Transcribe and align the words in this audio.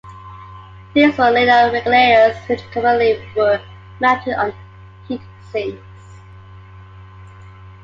These 0.95 1.15
were 1.19 1.29
linear 1.29 1.71
regulators 1.71 2.35
which 2.49 2.63
commonly 2.71 3.23
were 3.35 3.61
mounted 3.99 4.33
on 4.33 4.51
heat 5.07 5.21
sinks. 5.51 6.17